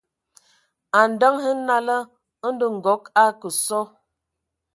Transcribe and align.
A 0.99 0.99
ndǝŋə 1.11 1.41
hm 1.45 1.59
nala, 1.67 1.97
ndɔ 2.51 2.65
Nkɔg 2.75 3.01
o 3.11 3.11
akǝ 3.23 3.49
sɔ, 3.65 3.81